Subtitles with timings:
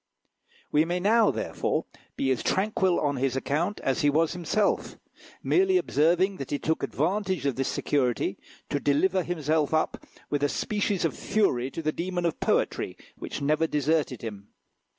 [0.71, 4.97] We may now, therefore, be as tranquil on his account as he was himself,
[5.43, 10.49] merely observing that he took advantage of this security to deliver himself up with a
[10.49, 14.47] species of fury to the demon of poetry, which never deserted him.